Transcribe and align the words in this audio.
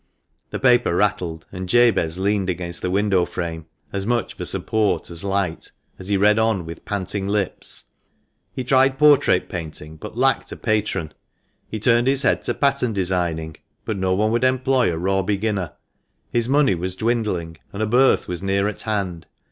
The 0.49 0.57
paper 0.57 0.95
rattled, 0.95 1.45
and 1.51 1.69
Jabez 1.69 2.17
leaned 2.17 2.49
against 2.49 2.81
the 2.81 2.89
window 2.89 3.23
frame, 3.23 3.67
as 3.93 4.03
much 4.03 4.33
for 4.33 4.45
support 4.45 5.11
as 5.11 5.23
light, 5.23 5.69
as 5.99 6.07
he 6.07 6.17
read 6.17 6.39
on 6.39 6.65
with 6.65 6.85
panting 6.85 7.27
lips. 7.27 7.83
*' 8.17 8.51
He 8.55 8.63
tried 8.63 8.97
portrait 8.97 9.47
painting, 9.47 9.97
but 9.97 10.17
lacked 10.17 10.51
a 10.51 10.55
patron; 10.55 11.13
he 11.67 11.79
turned 11.79 12.07
his 12.07 12.23
head 12.23 12.41
to 12.45 12.55
pattern 12.55 12.93
designing, 12.93 13.57
but 13.85 13.95
no 13.95 14.15
one 14.15 14.31
would 14.31 14.43
employ 14.43 14.91
a 14.91 14.97
raw 14.97 15.21
beginner. 15.21 15.73
His 16.31 16.49
money 16.49 16.73
was 16.73 16.95
dwindling, 16.95 17.57
and 17.71 17.83
a 17.83 17.85
birth 17.85 18.27
was 18.27 18.41
near 18.41 18.67
at 18.67 18.81
hand. 18.81 19.27